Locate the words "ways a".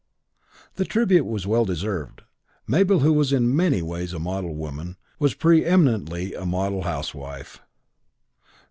3.83-4.19